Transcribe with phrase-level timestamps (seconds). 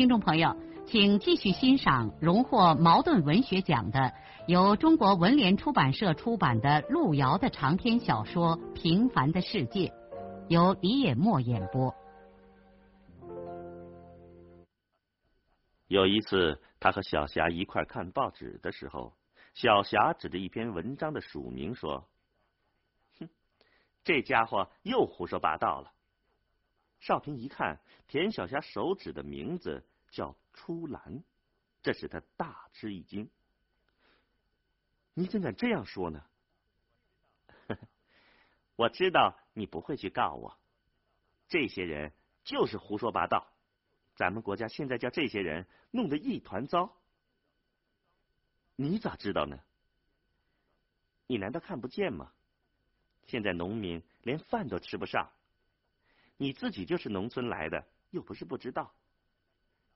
[0.00, 4.14] 听众朋友，请继续欣赏荣获茅盾文学奖的、
[4.46, 9.88] 由中国文联出版社出版的路遥的长篇小说《平凡的世界》，
[10.48, 11.94] 由李野墨演播。
[15.88, 19.12] 有一次，他和小霞一块看报纸的时候，
[19.52, 22.08] 小霞指着一篇文章的署名说
[23.20, 23.28] ：“哼，
[24.02, 25.92] 这家伙又胡说八道了。”
[27.00, 31.22] 少平一看，田小霞手指的名字叫“出兰”，
[31.82, 33.30] 这使他大吃一惊。
[35.14, 36.24] 你怎敢这样说呢？
[38.76, 40.58] 我知道你不会去告我。
[41.48, 42.12] 这些人
[42.44, 43.46] 就是胡说八道。
[44.16, 46.96] 咱们国家现在叫这些人弄得一团糟。
[48.76, 49.58] 你咋知道呢？
[51.26, 52.32] 你难道看不见吗？
[53.26, 55.30] 现在农民连饭都吃不上。
[56.36, 58.92] 你自己就是农村来的，又不是不知道。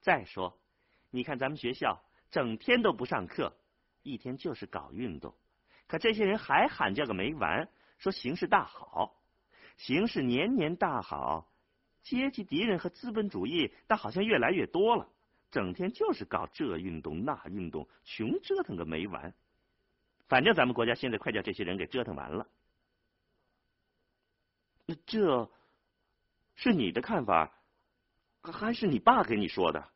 [0.05, 0.61] 再说，
[1.09, 1.99] 你看咱们学校
[2.31, 3.57] 整天都不上课，
[4.03, 5.35] 一天就是搞运动，
[5.87, 9.19] 可这些人还喊叫个没完，说形势大好，
[9.79, 11.51] 形势年年大好，
[12.03, 15.09] 阶级敌人和资本主义倒好像越来越多了，
[15.51, 19.33] 整天就是搞这运动那运动，穷折腾个没完。
[20.29, 22.47] 反正咱们国家现在快叫这些人给折腾完了。
[24.85, 25.51] 那这。
[26.57, 27.53] 是你的看法，
[28.43, 29.91] 还是你爸给你说的？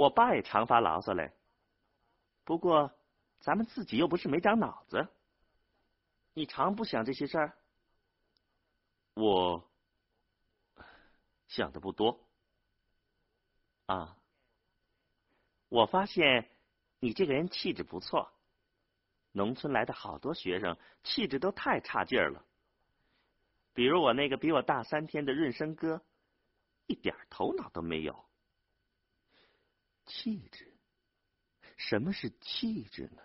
[0.00, 1.30] 我爸也常发牢骚嘞。
[2.42, 2.90] 不过，
[3.38, 5.06] 咱们自己又不是没长脑子。
[6.32, 7.52] 你常不想这些事儿？
[9.12, 9.70] 我
[11.48, 12.18] 想的不多。
[13.84, 14.16] 啊，
[15.68, 16.48] 我发现
[16.98, 18.32] 你这个人气质不错。
[19.32, 22.42] 农村来的好多学生，气质都太差劲儿了。
[23.74, 26.02] 比如我那个比我大三天的润生哥，
[26.86, 28.24] 一点头脑都没有。
[30.10, 30.74] 气质，
[31.76, 33.22] 什么是气质呢？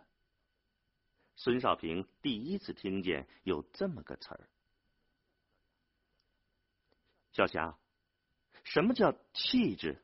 [1.36, 4.48] 孙少平第一次听见有这么个词儿。
[7.32, 7.76] 小霞，
[8.64, 10.00] 什么叫气质？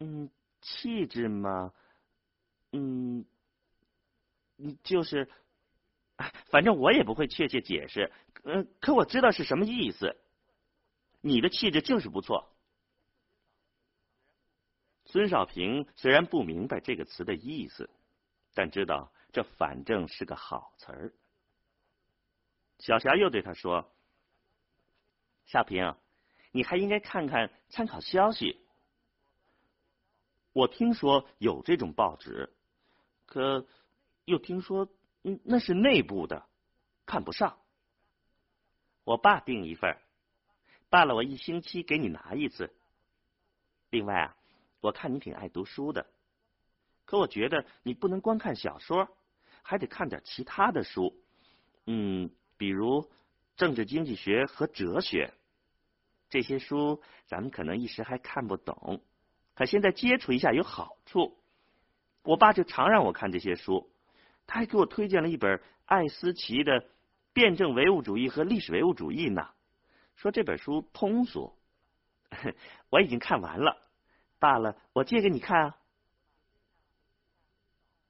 [0.00, 1.72] 嗯，气质嘛，
[2.72, 3.24] 嗯，
[4.58, 5.28] 嗯，就是，
[6.50, 8.12] 反正我也不会确切解释。
[8.44, 10.14] 嗯，可我知道是什么意思。
[11.22, 12.55] 你的气质就是不错。
[15.16, 17.88] 孙少平虽然不明白这个词的意思，
[18.52, 21.14] 但知道这反正是个好词儿。
[22.80, 23.90] 小霞又对他说
[25.48, 25.96] ：“少平，
[26.52, 28.60] 你还应该看看参考消息。
[30.52, 32.52] 我听说有这种报纸，
[33.24, 33.66] 可
[34.26, 34.86] 又听说
[35.22, 36.46] 那是内部的，
[37.06, 37.56] 看不上。”
[39.04, 39.96] 我爸订一份，
[40.90, 42.70] 办了我一星期给你拿一次。
[43.88, 44.36] 另外啊，
[44.86, 46.06] 我看你挺爱读书的，
[47.06, 49.08] 可我觉得你不能光看小说，
[49.62, 51.12] 还得看点其他的书。
[51.86, 53.10] 嗯，比如
[53.56, 55.34] 政治经济学和哲学
[56.30, 59.02] 这些书，咱们可能一时还看不懂，
[59.56, 61.36] 可现在接触一下有好处。
[62.22, 63.90] 我爸就常让我看这些书，
[64.46, 66.86] 他还给我推荐了一本艾思奇的。
[67.32, 69.50] 辩证唯物主义和历史唯物主义呢？
[70.14, 71.52] 说这本书通俗，
[72.88, 73.85] 我已经看完了。
[74.46, 75.76] 罢了，我借给你看啊。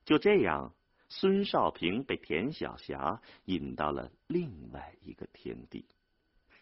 [0.05, 0.75] 就这样，
[1.09, 5.87] 孙少平被田小霞引到了另外一个天地。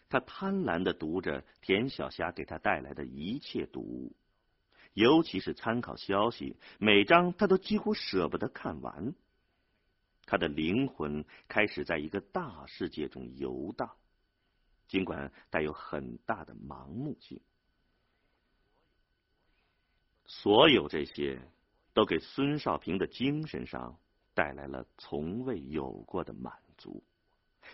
[0.07, 4.15] 他贪婪的读着田小霞给他带来的一切读物，
[4.93, 9.13] 尤其是参考消息，每章他都几乎舍不得看完。
[10.25, 13.91] 他的灵魂开始在一个大世界中游荡，
[14.87, 17.41] 尽管带有很大的盲目性。
[20.25, 21.39] 所有这些
[21.93, 23.97] 都给孙少平的精神上
[24.33, 27.03] 带来了从未有过的满足。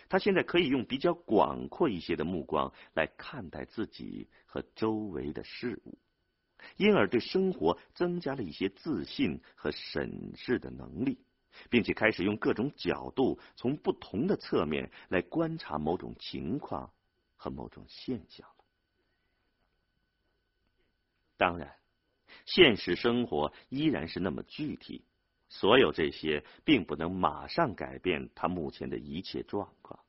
[0.08, 5.98] 他现在可以用比较广阔一些的目光来看待自己和周围的事物，
[6.76, 11.18] 因而对生活增加了一些自信和审视的能力。
[11.68, 16.90] 并且开始用各种角度，从不同的侧面来观察某种情况
[17.36, 18.64] 和某种现象了。
[21.36, 21.76] 当然，
[22.46, 25.04] 现实生活依然是那么具体。
[25.48, 30.00] 所有这些并不能马上改变他目前的一切状况。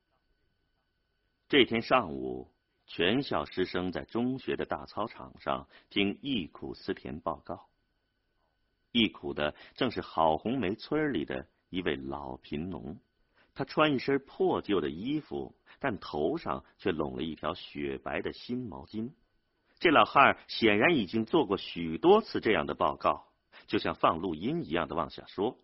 [1.50, 2.50] 这天上午，
[2.88, 7.68] 全校师生在中学的大操场上听忆苦思甜报告。
[8.94, 12.98] 忆苦的正是郝红梅村里的一位老贫农，
[13.54, 19.12] 他穿一身破旧的衣服，但头上却拢了一条雪白的新毛巾。
[19.84, 23.28] 这老汉显然已经做过许多次这样的报告。
[23.68, 25.58] 就像放录音一样的往下说。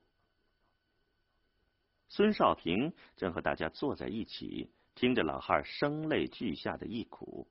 [2.10, 7.48] 孙少平正和大家坐在一起，听着老汉声泪俱下的忆苦。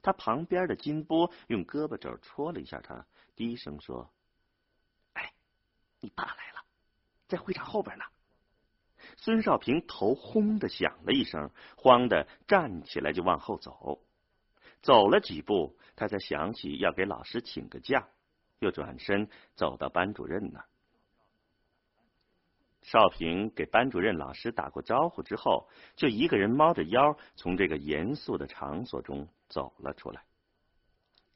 [0.00, 3.06] 他旁边的金波用胳膊肘戳了一下他，
[3.36, 4.10] 低声说
[5.12, 5.32] ：“哎，
[6.00, 6.64] 你爸来了，
[7.26, 8.04] 在会场后边呢。”
[9.16, 14.02] 孙少平头轰的响了一声，慌的站起来就往后走。
[14.82, 18.08] 走了几步，他才想起要给老师请个假。
[18.60, 20.66] 又转身走到班主任那儿。
[22.82, 30.24] 少平给班主任老师打过招呼之后，就一个人猫着腰从这个严肃的场所中走了出来。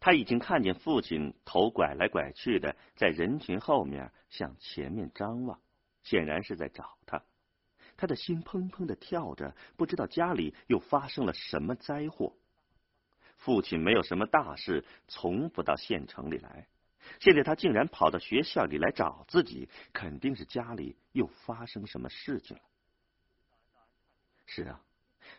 [0.01, 5.61] 他已经看见父亲头拐来拐去的在人群后面向前面张望，
[6.03, 7.23] 显然是在找他。
[7.97, 12.35] 他的心砰砰的跳着，不知道家里又发生了什么灾祸。
[13.45, 16.69] 父亲没有什么大事，从不到县城里来。
[17.19, 22.63] 现在他竟然跑到学校里来找自己，肯定是家里又发生什么事情了。
[24.47, 24.81] 是啊，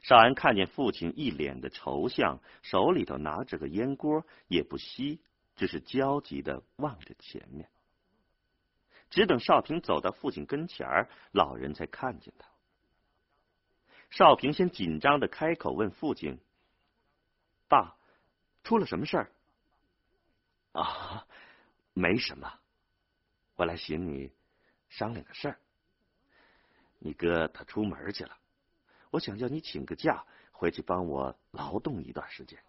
[0.01, 5.21] 少安看见父亲一脸的愁相，手里头拿着个烟锅，也不吸，
[5.55, 7.69] 只是焦急的望着前面。
[9.09, 12.49] 只等少平走到父亲跟前儿，老人才看见他。
[14.09, 16.37] 少平先紧张的开口问父亲
[17.73, 17.97] ：“爸，
[18.63, 19.31] 出了什么事儿？”
[20.73, 21.25] 啊。
[21.95, 22.51] 没什么，
[23.55, 24.31] 我来寻你
[24.89, 25.59] 商量个事儿。
[26.97, 28.35] 你哥他出门去了，
[29.11, 32.59] 我想叫你请个假回去帮我劳动一段时间。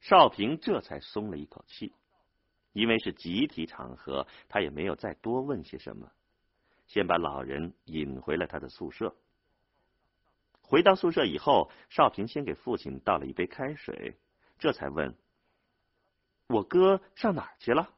[0.00, 1.94] 少平这才松了一口气，
[2.72, 6.10] 因为是集体场合，他也没有再多问些什么，
[6.86, 9.14] 先把老人引回了他的宿舍。
[10.68, 14.18] 回到宿舍以后，少平先给父亲倒了一杯开水，
[14.58, 15.16] 这才问。
[16.46, 17.94] 我哥上哪儿去了？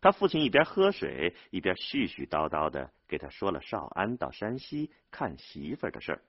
[0.00, 6.22] 他父亲一边喝水，一边絮絮叨叨的给他说了少安到山西看媳妇的事儿，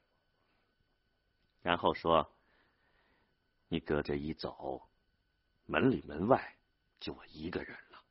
[1.63, 2.31] 然后说
[3.69, 4.87] ：“你哥这一走，
[5.65, 6.55] 门里门外
[6.99, 8.03] 就我一个人了，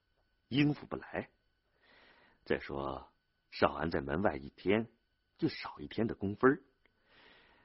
[0.48, 1.30] 应付不来。
[2.44, 3.08] 再说
[3.52, 4.88] 少安在门外一天，
[5.38, 6.60] 就少一天的工分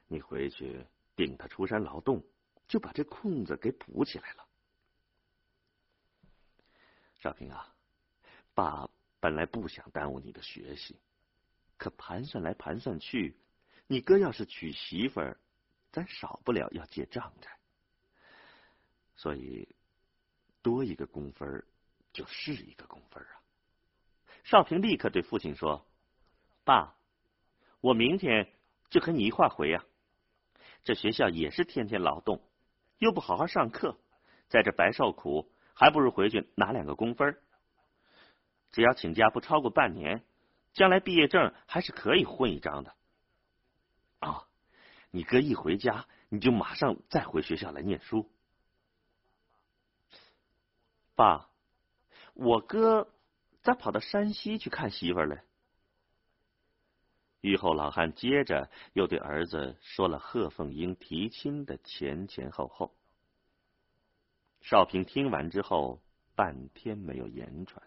[0.08, 2.24] 你回去顶他出山劳动，
[2.68, 4.48] 就把这空子给补起来了。”
[7.20, 7.74] 少平啊，
[8.54, 8.90] 爸
[9.20, 11.00] 本来不想耽误你的学习，
[11.78, 13.36] 可盘算来盘算去，
[13.88, 15.38] 你哥要是娶媳妇儿，
[15.92, 17.50] 咱少不了要结账债，
[19.16, 19.68] 所以
[20.62, 21.66] 多一个工分
[22.14, 23.42] 就是一个工分啊。
[24.44, 25.86] 少平立刻对父亲说
[26.64, 26.96] ：“爸，
[27.82, 28.54] 我明天
[28.90, 29.84] 就和你一块回呀。
[30.88, 32.42] 这学校也是天天劳动，
[32.98, 33.98] 又不好好上课，
[34.48, 37.38] 在这白受苦。”还不如回去拿两个工分
[38.72, 40.24] 只要请假不超过半年，
[40.74, 42.96] 将来毕业证还是可以混一张的。
[44.18, 44.48] 啊，
[45.12, 48.28] 你哥一回家，你就马上再回学校来念书。
[51.14, 51.48] 爸，
[52.34, 53.08] 我哥
[53.62, 55.44] 咋跑到山西去看媳妇了？
[57.48, 62.94] 玉后老汉接着又对儿子说了贺凤英提亲的前前后后。
[64.62, 66.02] 少平听完之后，
[66.36, 67.82] 半天没有言传。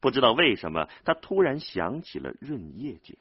[0.00, 3.16] 不知道为什么，他突然想起了润叶姐。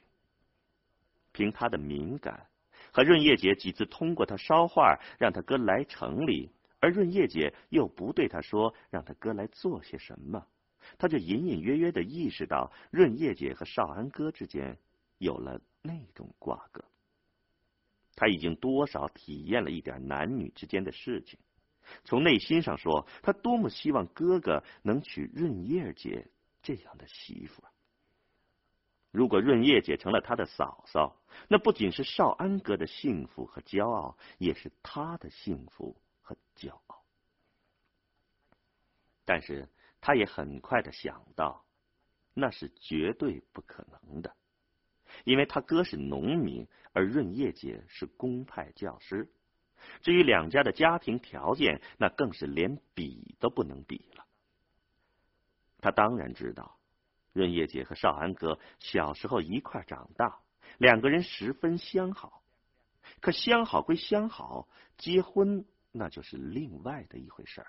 [1.32, 2.48] 凭他的敏感，
[2.92, 10.46] 和润叶姐几次通过他捎话，让他哥来城里，而润叶姐又不对他说让他哥来做些什么，
[10.98, 14.78] 他就隐隐约约的意识到润叶姐和少安哥之间
[15.18, 16.84] 有了那种瓜葛。
[18.16, 21.40] 他已经多少体验了一点男女之间的事情。
[22.04, 26.28] 从内心上说，他多么希望哥哥能娶润叶姐
[26.62, 27.64] 这样的媳妇。
[29.12, 37.04] 如果润叶姐成了他的嫂嫂，那不仅是少安哥的幸福和骄傲，也是他的幸福和骄傲。
[39.24, 39.70] 但是，
[40.02, 41.66] 他也很快的想到，
[42.34, 44.36] 那是绝对不可能的，
[45.24, 49.30] 因为他哥是农民，而润叶姐是公派教师。
[50.02, 54.26] 至于两家的家庭条件，那更是连比都不能比了。
[55.80, 56.78] 他当然知道，
[57.34, 60.40] 润叶姐和少安哥小时候一块长大，
[60.78, 62.42] 两个人十分相好。
[63.22, 67.68] 可相好归相好，结婚那就是另外的一回事了。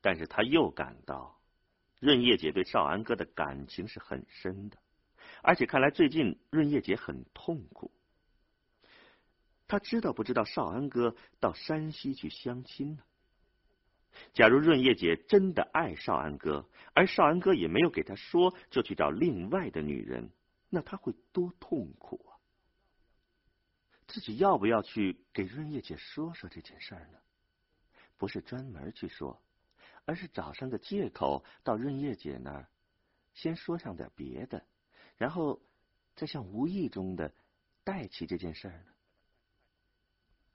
[0.00, 1.38] 但是他又感到，
[2.02, 4.76] 润叶姐对少安哥的感情是很深的，
[5.40, 7.92] 而且看来最近润叶姐很痛苦。
[9.68, 13.04] 他知道不知道少安哥到山西去相亲呢？
[14.32, 20.28] 假如润叶姐真的爱少安哥，而少安哥也没有给他说，就去找另外的女人，
[20.70, 22.34] 那他会多痛苦啊！
[24.08, 27.18] 自己要不要去给润叶姐说说这件事呢？
[28.18, 29.40] 不是专门去说。
[30.04, 32.68] 而是找上个借口到润叶姐那儿，
[33.34, 34.64] 先说上点别的，
[35.16, 35.60] 然后
[36.14, 37.32] 再像无意中的
[37.84, 38.92] 带起这件事儿呢。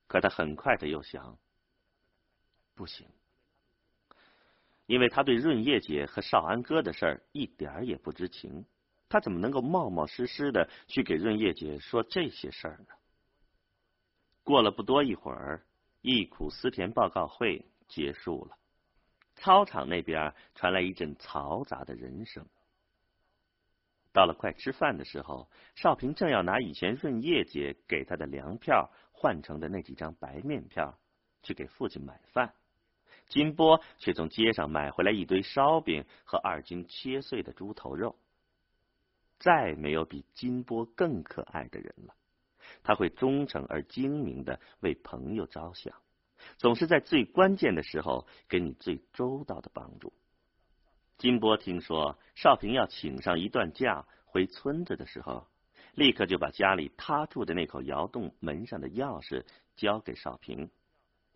[0.08, 1.38] 可他很快的又想，
[2.76, 3.08] 不行，
[4.86, 8.66] 因为他对润叶姐和少安哥的事儿一点儿也不知情，
[9.10, 12.94] 他怎么能够冒冒失失的去给润叶姐说这些事儿呢？
[14.44, 15.66] 过了不多一会儿，
[16.02, 18.58] 忆苦思甜报告会结束了。
[19.38, 22.46] 操场那边传来一阵嘈杂的人声。
[24.12, 30.98] 到了快吃饭的时候，少平正要拿以前润叶姐给他的粮票换成的那几张白面票
[31.44, 32.54] 去给父亲买饭，
[33.28, 38.16] 金波却从街上买回来一堆烧饼和二斤切碎的猪头肉。
[39.38, 42.16] 再没有比金波更可爱的人了，
[42.82, 45.94] 他会忠诚而精明的为朋友着想。
[46.58, 50.14] 总是在最关键的时候给你最周到的帮助。
[51.18, 55.48] 金波听说少平要请上一段假回村子的时候，
[55.96, 59.44] 立刻就把家里他住的那口窑洞门上的钥匙
[59.76, 60.70] 交给少平，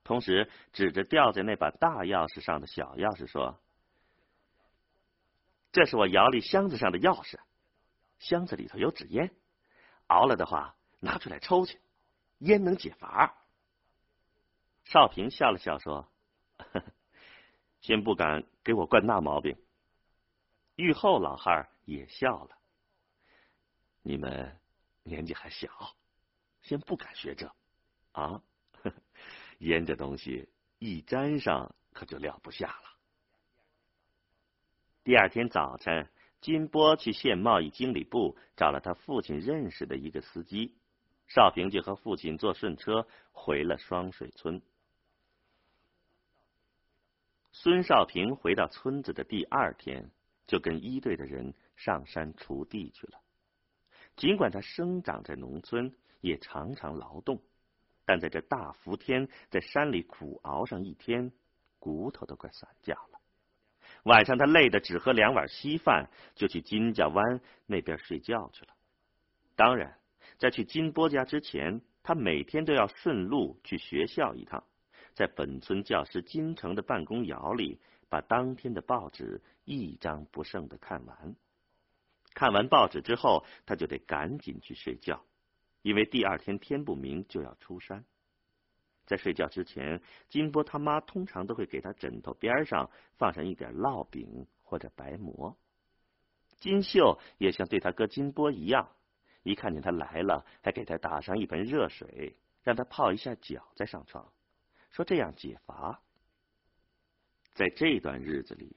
[0.04, 3.60] 同时指着吊在那把大钥匙上的小钥匙说
[5.74, 7.40] ：“这是我窑里箱子上的钥匙，
[8.20, 9.32] 箱子里头有纸烟，
[10.08, 11.80] 熬了的话拿出来抽去，
[12.38, 13.36] 烟能解乏。”
[14.92, 16.12] 少平笑了笑说
[17.80, 19.56] ：“先不敢给我惯那毛病。”
[20.76, 22.58] 玉后老汉也笑了
[24.04, 24.60] ：“你们
[25.04, 25.70] 年纪还小，
[26.62, 27.50] 先不敢学这
[28.12, 28.44] 啊。
[29.60, 32.98] 烟这东西一沾上，可就撂不下了。”
[35.06, 36.10] 第二天早晨，
[36.42, 40.76] 金波去县贸易经理部找了他父亲认识的一个司机，
[41.30, 44.62] 少平就和父亲坐顺车回了双水村。
[47.54, 50.10] 孙少平回到村子的第二天，
[50.48, 53.20] 就跟一队的人上山锄地去了。
[54.16, 57.42] 尽管他生长在农村，也常常劳动，
[58.06, 61.32] 但在这大伏天，在山里苦熬上一天，
[61.78, 63.20] 骨头都快散架了。
[64.04, 68.74] 晚上他累得只喝两碗稀饭，就去金家湾那边睡觉去了。
[69.56, 70.00] 当然，
[70.38, 74.64] 在去金波家之前，他每天都要顺路去学校一趟。
[75.14, 81.36] 在本村教师金城的办公窑里，把当天的报纸一张不剩的看完。
[82.34, 85.24] 看完报纸之后，他就得赶紧去睡觉，
[85.82, 88.06] 因为第二天天不明就要出山。
[89.06, 95.58] 在睡觉之前，金波他妈通常都会给他枕头边上放上一点烙饼或者白馍。
[96.60, 98.88] 金秀也像对他哥金波一样，
[99.44, 104.32] 一看见他来了，还给他打上一盆热水，让他泡一下脚再上床。
[104.92, 106.02] 说这样解乏，
[107.54, 108.76] 在这段日子里，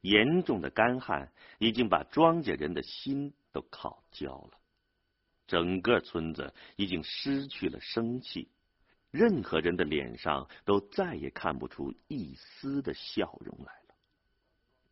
[0.00, 4.58] 严重的干旱已经把庄稼人的心都烤焦了，
[5.46, 8.48] 整个村子已经失去了生气，
[9.10, 13.94] 任何人的脸上都再也看不出一丝的笑容来了，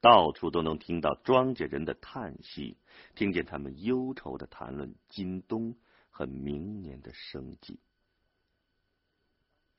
[0.01, 2.77] 到处都能听到庄稼人的叹息，
[3.17, 5.77] 听见他们忧愁的谈论今冬
[6.11, 7.81] 和明年的生计。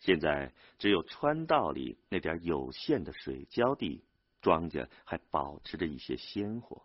[0.05, 4.03] 现在只有川道里那点有限的水浇地，
[4.39, 6.83] 庄稼还保持着一些鲜活，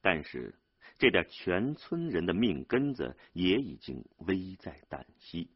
[0.00, 0.52] 但是
[0.98, 5.48] 这点全村人的命根子也已经危在旦夕，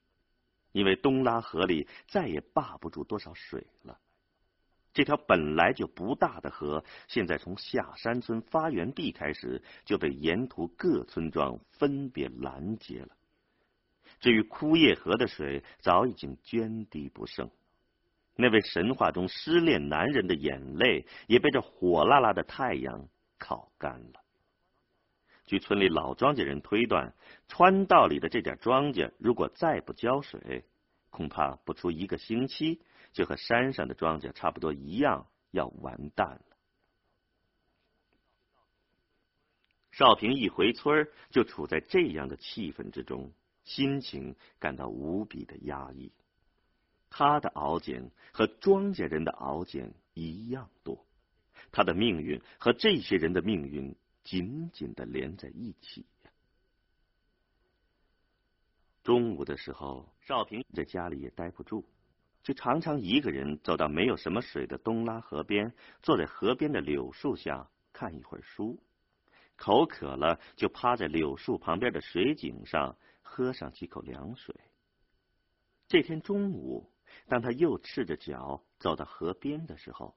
[0.71, 3.99] 因为东拉河里再也坝不住多少水了。
[4.93, 13.17] 这条本来就不大的河，现在从下山村发源地开始，就被沿途各村庄分别拦截了。
[14.23, 17.51] 至于枯叶河的水，早已经涓滴不剩。
[18.37, 24.23] 那位神话中失恋男人的眼泪，也被这火辣辣的太阳烤干了。
[25.45, 27.13] 据村里老庄稼人推断，
[27.49, 30.65] 川道里的这点庄稼，如果再不浇水，
[31.11, 32.81] 恐怕不出一个星期，
[33.13, 36.45] 就和山上的庄稼差不多一样，要完蛋了。
[39.91, 43.33] 少平一回村，就处在这样的气氛之中，
[43.65, 46.13] 心情感到无比的压抑。
[47.11, 51.05] 他的熬煎和庄稼人的熬煎一样多，
[51.71, 56.07] 他的命运和这些人的命运紧紧的连在一起。
[59.03, 61.85] 中午的时候，少平在家里也待不住，
[62.43, 68.79] 就常常一个人走到没有什么水的东拉河边，坐在河边的柳树下看一会儿书。
[69.57, 72.97] 口渴了，就趴在柳树旁边的水井上
[73.33, 74.55] 喝上几口凉水。
[75.89, 76.93] 这天中午，
[77.29, 80.15] 当他又赤着脚走到河边的时候，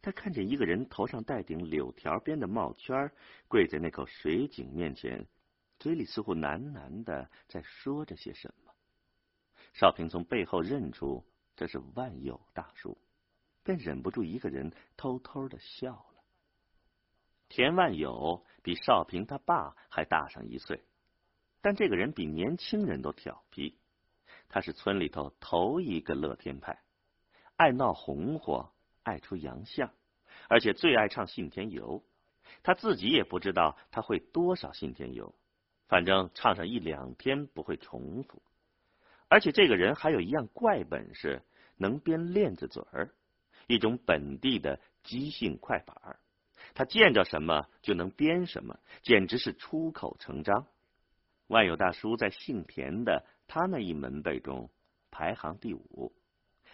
[0.00, 3.12] 他看见一个人头上戴顶柳条边的帽圈，
[3.48, 5.26] 跪在那口水井面前，
[5.78, 8.72] 嘴里似乎喃喃的在说着些什么。
[9.74, 11.22] 少平从背后认出
[11.54, 12.96] 这是万有大叔，
[13.62, 16.24] 便忍不住一个人偷偷的笑了。
[17.50, 20.82] 田万有比少平他爸还大上一岁，
[21.64, 23.78] 但这个人比年轻人都调皮。
[24.50, 26.78] 他是村里头头一个乐天派，
[27.56, 28.70] 爱闹红火，
[29.02, 29.90] 爱出洋相，
[30.46, 32.04] 而且最爱唱信天游。
[32.62, 35.34] 他自己也不知道他会多少信天游，
[35.88, 38.42] 反正唱上一两天不会重复。
[39.28, 41.40] 而且这个人还有一样怪本事，
[41.78, 43.14] 能编链子嘴儿，
[43.68, 46.20] 一种本地的即兴快板儿。
[46.74, 50.66] 他见着什么就能编什么，简直是出口成章。
[51.54, 54.70] 万有大叔在姓田的他那一门辈中
[55.12, 56.12] 排行第五，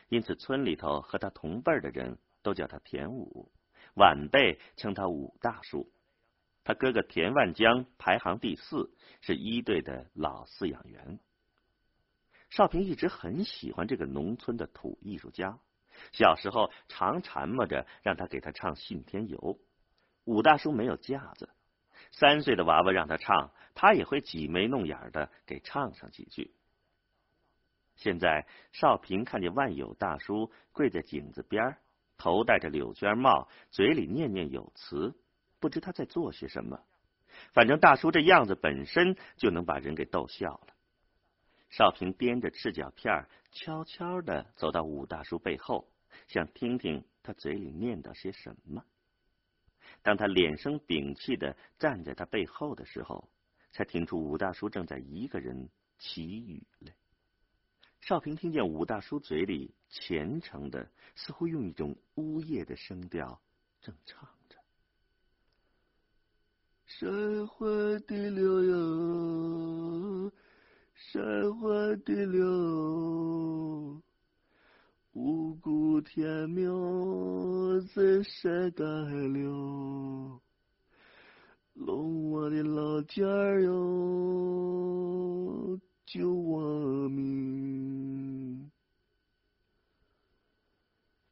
[0.09, 3.53] 因此村里头和他同辈的人都叫他田五，
[3.93, 5.93] 晚辈称他武大叔。
[6.65, 11.21] 他哥哥田万江排行第四，是一队的老饲养员。
[12.49, 15.59] 少平一直很喜欢这个农村的土艺术家，
[16.13, 19.37] 小时候常缠磨着让他给他唱《信天游》。
[20.25, 21.51] 武大叔没有架子，
[22.13, 26.53] 三岁的娃娃让他唱，他也会挤眉弄眼的给唱上几句。
[27.97, 31.77] 现在少平看见万有大叔跪在井子边，
[32.17, 35.15] 头戴着柳圈帽，嘴里念念有词，
[35.59, 36.83] 不知他在做些什么。
[37.53, 40.75] 反正大叔这样子本身就能把人给逗笑了。
[41.71, 45.89] 少平掂着赤脚片，悄悄的走到武大叔背后，
[46.27, 48.85] 想听听他嘴里念叨些什么。
[50.03, 53.29] 当他脸生屏气的站在他背后的时候，
[53.73, 56.93] 才听出武大叔正在一个人祈雨嘞。
[58.01, 63.41] 少平听见武大叔嘴里虔诚的，似乎用一种呜咽的声调
[63.83, 64.57] 正唱着
[66.87, 67.67] ：“山花
[68.07, 70.33] 的柳哟，
[70.95, 71.69] 山花
[72.05, 74.03] 的柳。”
[75.13, 76.73] 五谷田苗
[77.95, 78.87] 在晒干
[79.33, 80.41] 了，
[81.81, 83.23] 龙王的老家
[83.63, 88.71] 哟救我命，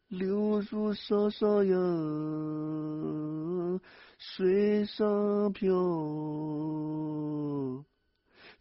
[0.08, 1.76] 柳树沙沙呀，
[4.16, 5.68] 水上漂，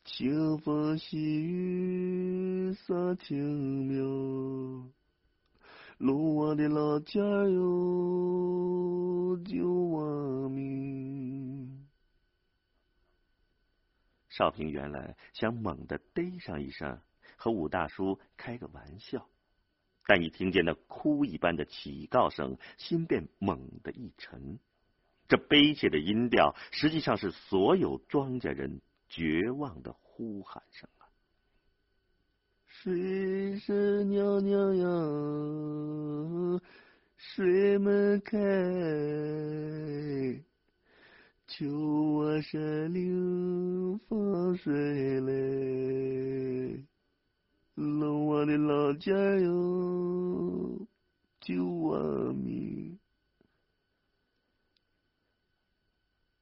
[0.04, 4.04] 清风细雨洒青苗。
[6.00, 11.77] 龙王的老家哟，救我命！
[14.38, 17.02] 少平原来想猛地逮上一声，
[17.38, 19.28] 和武大叔开个玩笑，
[20.06, 24.60] 但一听见那哭一般的乞告声，心便猛地一沉。
[25.28, 31.10] 这悲切的音调，实际上是所有庄稼人绝望的呼喊声啊。
[32.67, 34.86] 水神娘娘呀，
[37.17, 38.38] 水门开，
[41.58, 46.86] 求我山岭放水来。
[47.74, 50.88] 龙王的老家哟，
[51.41, 53.00] 救我命！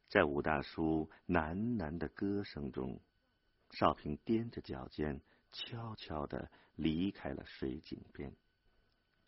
[0.09, 2.99] 在武大叔喃喃的歌声中，
[3.71, 5.21] 少平踮着脚尖。
[5.53, 8.35] 悄悄的离开了水井边，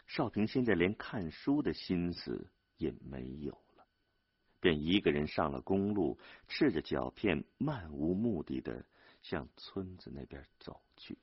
[0.05, 3.57] 少平现在连看书的心思也没有，
[4.59, 6.17] 便一个人上了公路，
[6.47, 8.85] 赤着脚片，漫无目的的
[9.21, 11.17] 向村子那边走去。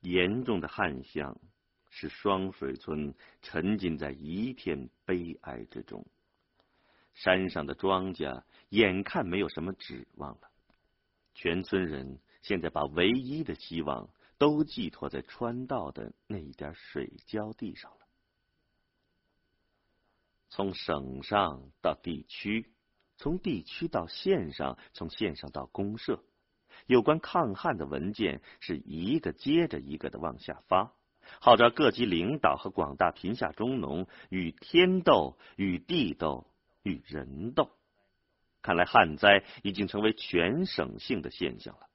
[0.00, 1.38] 严重的旱象
[1.90, 6.04] 使双水村沉浸在一片悲哀之中，
[7.14, 10.50] 山上的庄稼眼看没有什么指望了。
[11.34, 18.01] 全村人现在把唯一的希望都寄托在川道的那一点水浇地上了。
[20.54, 22.70] 从省上到地区，
[23.16, 26.22] 从地区到县上，从县上到公社，
[26.86, 30.92] 有关抗旱的文件是一个接着一个的往下发，
[31.40, 36.46] 号召各级领导和广大贫下中农与天斗、与地斗、
[36.82, 37.70] 与人斗。
[38.60, 41.88] 看来旱灾已经成为全省性的现象了。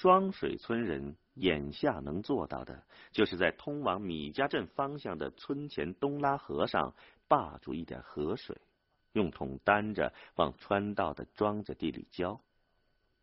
[0.00, 6.94] 双水村人眼下能做到的，就是在通往米家镇方向的村前东拉河上
[7.28, 8.56] 霸住一点河水，
[9.12, 12.40] 用桶担着往川道的庄稼地里浇。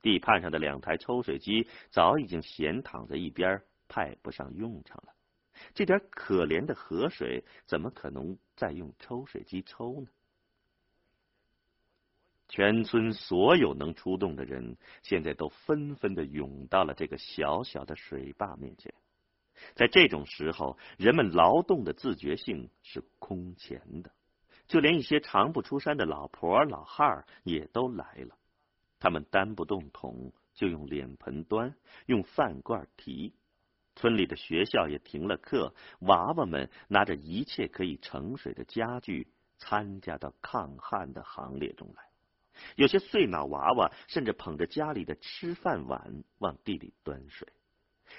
[0.04, 5.14] 地畔上的两台抽水机早已经闲躺在一边，派不上用场了。
[5.74, 10.08] 这点可怜的河水，怎么可能再用抽水机抽呢？
[12.50, 18.94] 全村所有能出动的人，现在都纷纷的涌到了这个小小的水坝面前。
[19.76, 24.12] 在这种时候，人们劳动的自觉性是空前的，
[24.68, 28.38] 就连一些常不出山的老婆老汉儿也都来了。
[29.00, 33.34] 他们担不动桶，就用脸盆端，用饭罐提。
[33.96, 42.04] 村里的学校也停了课，娃娃们拿着一切可以盛水的家具，参加到抗旱的行列中来。
[42.76, 47.48] 有些碎脑娃娃甚至捧着家里的吃饭碗往地里端水，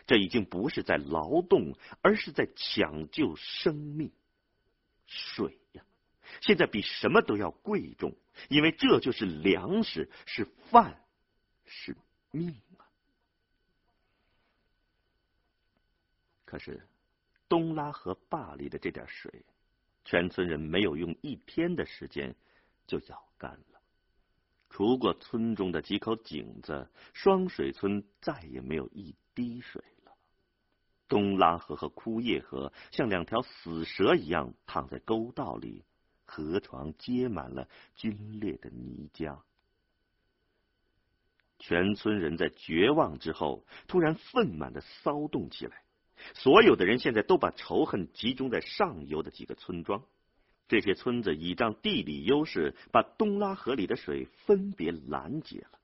[0.06, 4.12] 这已经不是在劳动，而是在抢救生命。
[5.06, 5.82] 水呀，
[6.40, 8.14] 现在比什么都要贵重，
[8.48, 11.02] 因为这就是粮食，是饭，
[11.64, 11.96] 是
[12.30, 12.84] 命啊！
[16.44, 16.86] 可是
[17.48, 19.44] 东拉河坝里的这点水，
[20.04, 22.34] 全村人没有用一天的时间
[22.86, 23.77] 就舀干了。
[24.70, 30.12] 除过村中的几口井子，双水村再也没有一滴水了。
[31.08, 35.84] 东拉河和枯叶河像两条死蛇一样躺在沟道里，
[36.26, 37.68] 河床结满了
[38.00, 39.40] 龟裂的泥浆。
[41.58, 45.82] 全村人在绝望之后，突然愤满的骚动起来。
[46.34, 50.04] 所有的人现在都把仇恨集中在上游的几个村庄。
[50.68, 55.78] 这些村子倚仗地理优势，把东拉河里的水分别拦截了。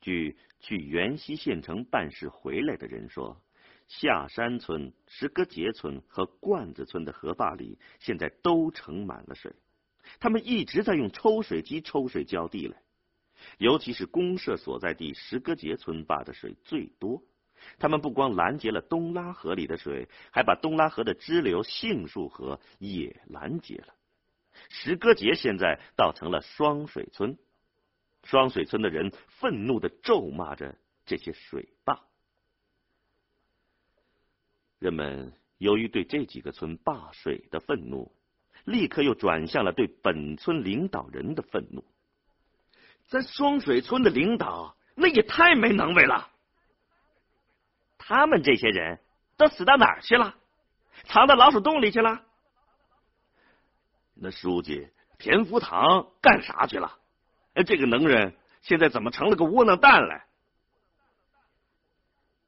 [0.00, 3.42] 据去元溪县城办事回来的人说，
[3.88, 9.52] 下山村、石戈节村和罐子村的河坝里现在都盛满了水，
[10.20, 12.80] 他们一直在用抽水机抽水浇地来，
[13.58, 17.22] 尤其是公社所在地石戈节村坝的水最多。
[17.78, 23.94] 他们不光拦截了东拉河里的水，还把东拉河的支流杏树河也拦截了。
[24.68, 27.38] 石歌节现在倒成了双水村，
[28.24, 32.00] 双水村的人愤怒的咒骂着这些水坝。
[34.78, 38.12] 人们由于对这几个村坝水的愤怒，
[38.64, 41.84] 立刻又转向了对本村领导人的愤怒。
[43.08, 46.29] 咱双水村的领导那也太没能为了。
[48.02, 48.98] 他们这些人
[49.36, 50.34] 都死到哪儿去了？
[51.04, 52.22] 藏到老鼠洞里去了？
[54.14, 56.98] 那书记田福堂干啥去了？
[57.54, 60.24] 哎，这个能人现在怎么成了个窝囊蛋了？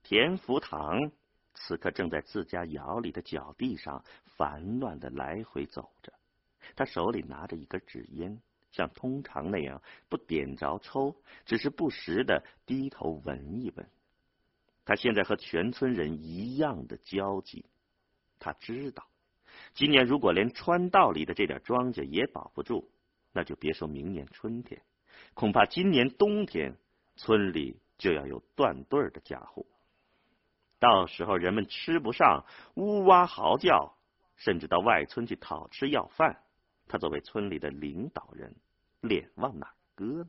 [0.03, 1.13] 田福堂
[1.55, 4.05] 此刻正在自家窑里的脚地上
[4.37, 6.13] 烦乱的来回走着，
[6.75, 13.87] 他手里拿着一根纸烟，像通常那样不点着抽，只是不时的低头闻一闻。
[14.85, 17.65] 他现在和全村人一样的焦急，
[18.39, 19.07] 他知道，
[19.75, 22.91] 今年如果连川道里的这点庄稼也保不住，
[23.33, 24.83] 那就别说明年春天，
[25.35, 26.77] 恐怕今年冬天
[27.17, 29.65] 村里就要有断队的家伙。
[30.79, 33.97] 到时候人们吃不上，呜哇嚎叫，
[34.37, 36.43] 甚至到外村去讨吃要饭，
[36.89, 38.57] 他作为村里的领导人，
[39.01, 40.29] 脸往哪搁呢？